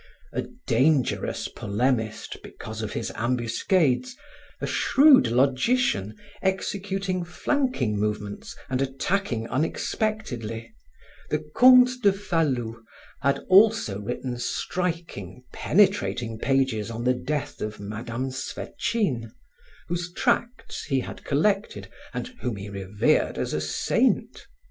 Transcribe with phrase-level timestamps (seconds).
[0.33, 4.15] A dangerous polemist because of his ambuscades,
[4.59, 10.73] a shrewd logician, executing flanking movements and attacking unexpectedly,
[11.29, 12.81] the Comte de Falloux
[13.21, 19.31] had also written striking, penetrating pages on the death of Madame Swetchine,
[19.87, 24.47] whose tracts he had collected and whom he revered as a saint.